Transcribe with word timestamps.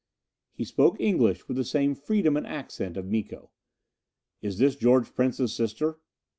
He 0.55 0.63
spoke 0.65 0.99
English 0.99 1.47
with 1.47 1.57
the 1.57 1.63
same 1.63 1.93
freedom 1.93 2.35
and 2.35 2.47
accent 2.47 2.97
of 2.97 3.05
Miko. 3.05 3.51
"Is 4.41 4.57
this 4.57 4.75
George 4.75 5.13
Prince's 5.13 5.53
sister?" 5.53 5.99